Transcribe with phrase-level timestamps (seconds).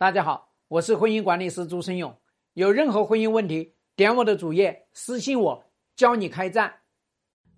[0.00, 2.16] 大家好，我是婚姻管理师朱生勇。
[2.54, 5.64] 有任何婚姻问题，点我的主页私信我，
[5.96, 6.72] 教你开战。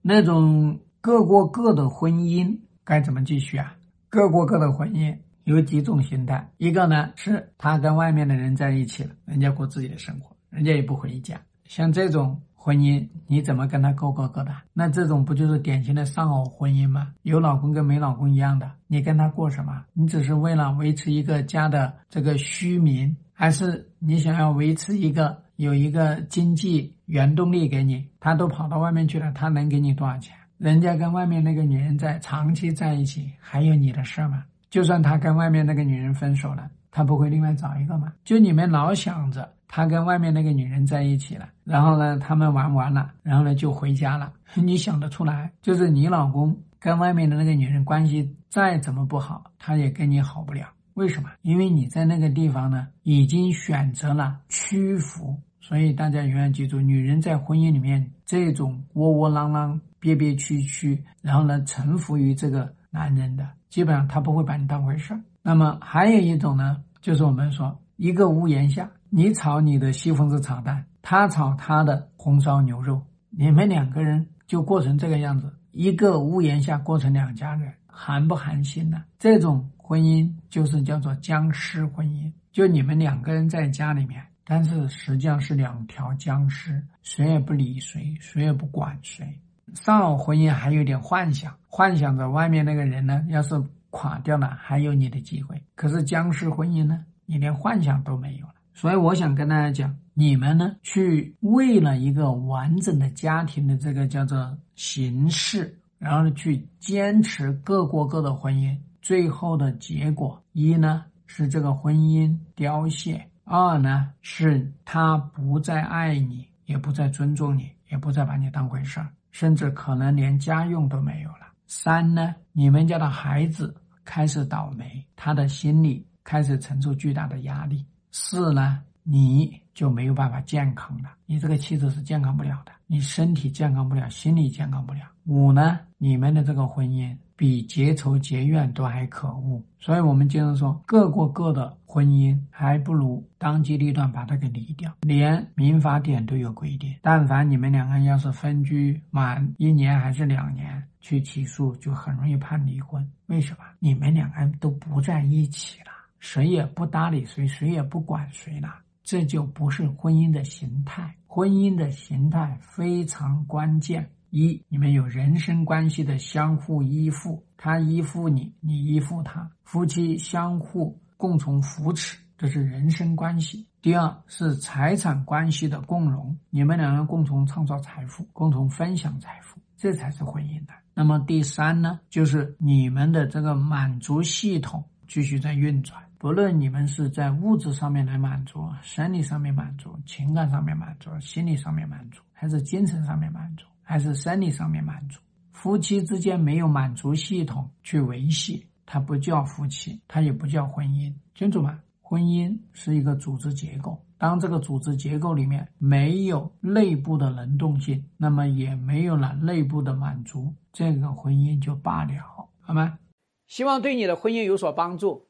[0.00, 3.76] 那种各过各的婚姻该怎么继续啊？
[4.08, 5.14] 各过各的婚姻
[5.44, 12.40] 有几种形态，一个呢是他跟外面的人在一起了，人家过自己的生活，人家也不回家，像这种。
[12.62, 14.54] 婚姻你怎么跟他过过各的？
[14.74, 17.08] 那这种不就是典型的丧偶婚姻吗？
[17.22, 19.82] 有老公跟没老公一样的，你跟他过什么？
[19.94, 28.06] 你只是为了维持一个家的这个虚名，还是你想要维持一个有一个经济原动力给你？
[28.20, 30.36] 他都跑到外面去了，他能给你多少钱？
[30.58, 34.44] 人家跟外面那个女人在长期在一起，还有你的事儿吗？
[34.68, 38.12] 就算他跟外面那个女人分手了，他不会另外找一个吗？
[38.24, 39.48] 就你们老想着。
[39.72, 44.32] 他跟外面那个女人在一起了，然后呢，他们玩完了，然后呢就回家了。
[44.54, 50.66] 你想得出来，就是你老公跟外面的那个女人关系再怎么不好，他也跟你好不了。
[50.94, 51.30] 为什么？
[51.42, 55.40] 因为你在那个地方呢，已经选择了屈服。
[55.60, 65.20] 所以大家永远记住，女人在婚姻里面这种窝窝囊囊、憋憋屈屈，然后呢臣服于这个男人的，基本上他不会把你当回事儿。
[65.42, 68.90] 那么还有一种呢，就是我们说一个屋檐下。
[69.12, 79.02] 你炒你的西红柿炒蛋，他炒他的红烧牛肉，你们两个人就过成这个样子，一个屋檐下过成两家人，寒不寒心呢？
[79.18, 89.26] 这种婚姻就是叫做僵尸婚姻，就你们两个人在家里面，但是实际上是两条僵尸，谁也不理谁，谁也不管谁。
[89.74, 93.60] 丧偶婚姻还有点幻想，幻想着外面那个人呢，要是
[93.90, 95.62] 垮掉了，还有你的机会。
[95.74, 98.54] 可是僵尸婚姻呢，你连幻想都没有了。
[98.72, 121.48] 所以我想跟大家讲，你们呢去为了一个完整的家庭的这个叫做形式，然后呢去坚持各过各的婚姻，最后的结果一呢是这个婚姻凋谢，二呢是他不再爱你，也不再尊重你，也不再把你当回事儿，甚至可能连家用都没有了。
[121.66, 123.74] 三呢，你们家的孩子
[124.10, 127.86] 开始倒霉，他的心里开始承受巨大的压力。
[128.10, 128.82] 四呢，
[129.12, 135.00] 你就没有办法健康了，你这个妻子是健康不了的，你身体健康不了，心理健康不了。
[135.26, 144.94] 五呢，你们的这个婚姻比结仇结怨都还可恶，所以我们经常说，各过各的婚姻，还不如当机立断把它给离掉。
[145.00, 153.04] 连民法典都有规定，但凡你们两个人要是分居满一年还是两年，去起诉就很容易判离婚。
[153.26, 153.64] 为什么？
[153.80, 155.86] 你们两个人都不在一起了。
[156.20, 158.74] 谁也不搭理谁，谁也不管谁了，
[159.10, 161.16] 这就不是婚姻的形态。
[161.26, 180.72] 婚姻的形态非常关键：一，你们有人身关系的相互依附，他依附你，你依附他，夫妻相互共同扶持，这是人身关系；第二是财产关系的共荣，你们两人共同创造财富，共同分享财富，这才是婚姻的。
[180.94, 186.00] 那么第三呢，就是你们的这个满足系统继续在运转。
[186.20, 195.18] 不论你们是在物质上面来满足、生理上面满足、情感上面满足、心理上面满足，还是精神上面满足，还是生理上面满足，
[195.50, 201.80] 夫妻之间没有满足系统去维系，它不叫夫妻，它也不叫婚姻，清楚吗？
[202.02, 212.12] 婚姻是一个组织结构，当这个组织结构里面没有内部的能动性，那么也没有了内部的满足，这个婚姻就罢了，
[212.60, 212.98] 好吗？
[213.46, 215.29] 希望对你的婚姻有所帮助。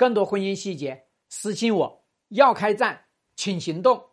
[0.00, 2.06] 更多婚姻细节，私信我。
[2.28, 3.04] 要开战，
[3.36, 4.09] 请行动。